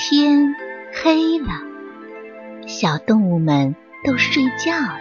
[0.00, 0.54] 天
[1.02, 1.48] 黑了，
[2.68, 3.74] 小动物们
[4.04, 5.00] 都睡觉了。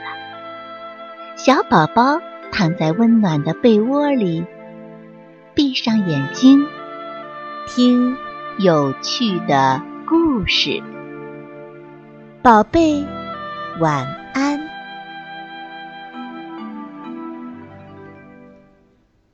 [1.35, 2.19] 小宝宝
[2.51, 4.43] 躺在温暖的被窝里，
[5.53, 6.65] 闭上眼睛，
[7.67, 8.17] 听
[8.57, 10.81] 有趣的故事。
[12.41, 13.05] 宝贝，
[13.79, 14.03] 晚
[14.33, 14.59] 安。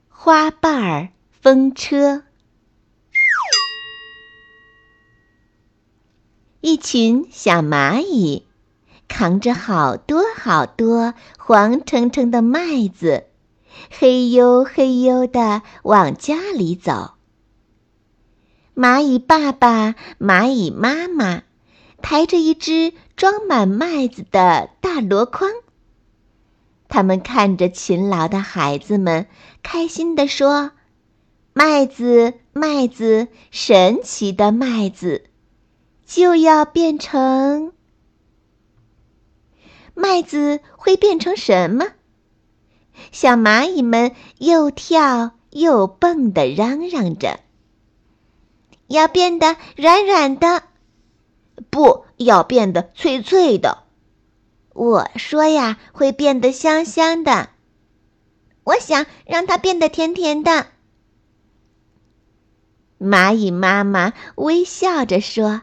[0.10, 2.24] 花瓣儿风车。
[6.66, 8.46] 一群小蚂蚁
[9.10, 13.26] 扛着好多好多黄澄澄的麦子，
[13.90, 17.16] 嘿呦嘿呦的往家里走。
[18.74, 21.42] 蚂蚁爸爸、蚂蚁妈妈
[22.02, 25.52] 抬着一只装满麦子的大箩筐，
[26.88, 29.28] 他们看着勤劳的孩子们，
[29.62, 30.72] 开心地说
[31.52, 35.26] ：“麦子，麦子，神奇的麦子！”
[36.06, 37.74] 就要变成
[39.96, 41.88] 麦子，会变成什么？
[43.12, 47.40] 小蚂蚁们又跳又蹦的嚷嚷着
[48.88, 50.64] ：“要变得软软的，
[51.70, 53.84] 不要变得脆脆的。”
[54.74, 57.50] 我说呀，会变得香香的。
[58.64, 60.68] 我想让它变得甜甜的。
[63.00, 65.62] 蚂蚁妈妈微笑着说。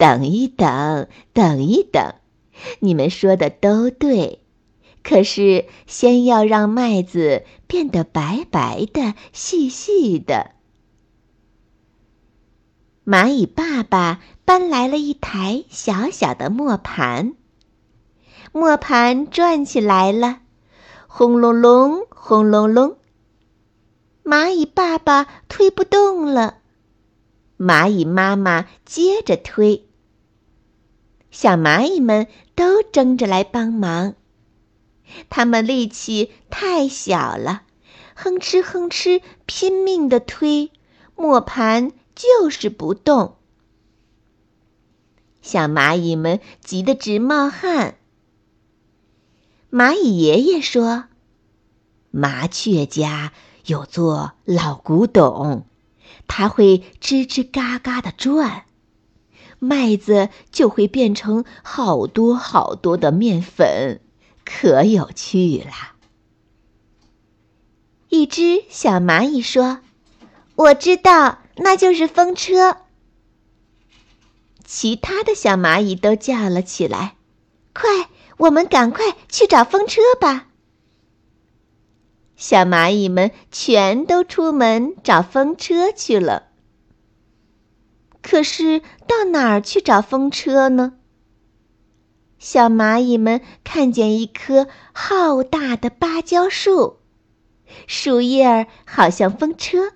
[0.00, 2.14] 等一等，等一等，
[2.78, 4.40] 你们说的都对，
[5.02, 10.52] 可是先要让麦子变得白白的、细细的。
[13.04, 17.34] 蚂蚁爸爸搬来了一台小小的磨盘，
[18.52, 20.40] 磨盘转起来了，
[21.08, 22.96] 轰隆隆，轰隆隆。
[24.24, 26.56] 蚂蚁爸爸推不动了，
[27.58, 29.88] 蚂蚁妈妈接着推。
[31.30, 34.14] 小蚂蚁们都争着来帮忙，
[35.28, 37.62] 它们力气太小了，
[38.14, 40.72] 哼哧哼哧拼命的推，
[41.14, 43.36] 磨盘就是不动。
[45.40, 47.96] 小蚂蚁们急得直冒汗。
[49.70, 51.04] 蚂蚁爷爷说
[52.10, 53.32] ：“麻雀家
[53.66, 55.64] 有座老古董，
[56.26, 58.64] 它会吱吱嘎嘎的转。”
[59.60, 64.00] 麦子就会变成好多好多的面粉，
[64.44, 65.92] 可有趣了。
[68.08, 69.80] 一只小蚂蚁说
[70.56, 72.78] ：“我知道，那就是风车。”
[74.64, 77.16] 其他的小蚂蚁都叫了起来
[77.74, 80.48] ：“快，我们赶快去找风车吧！”
[82.34, 86.49] 小蚂蚁们全都出门找风车去了。
[88.30, 90.92] 可是到哪儿去找风车呢？
[92.38, 97.00] 小蚂蚁们看见一棵浩大的芭蕉树，
[97.88, 99.94] 树叶儿好像风车。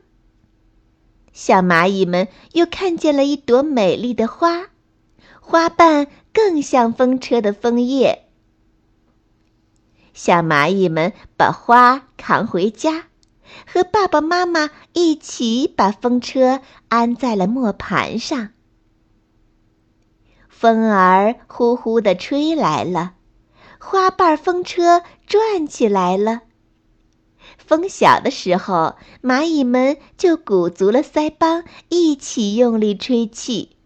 [1.33, 4.67] 小蚂蚁们又看见了一朵美丽的花，
[5.41, 8.27] 花瓣更像风车的枫叶。
[10.13, 13.05] 小蚂蚁们把花扛回家。
[13.67, 18.51] 和爸爸妈妈一起把风车安在了磨盘上。
[20.49, 23.15] 风儿呼呼地吹来了，
[23.79, 26.43] 花瓣风车转起来了。
[27.59, 33.77] 风小的时候，蚂蚁们就鼓足了腮帮，一起用力吹气。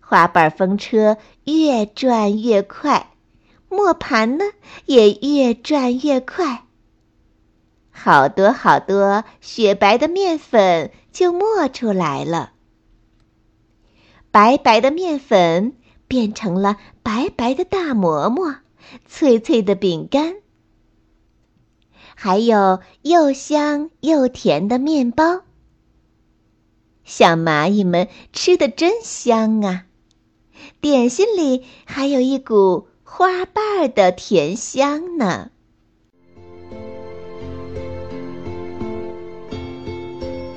[0.00, 3.12] 花瓣风车越转越快，
[3.68, 4.44] 磨盘呢
[4.86, 6.66] 也越转越快。
[8.02, 12.52] 好多好多雪白的面粉就磨出来了，
[14.30, 15.76] 白白的面粉
[16.08, 18.56] 变成了白白的大馍馍，
[19.06, 20.36] 脆脆的饼干，
[22.14, 25.42] 还有又香又甜的面包。
[27.04, 29.84] 小蚂蚁们吃的真香啊！
[30.80, 35.50] 点心里还有一股花瓣的甜香呢。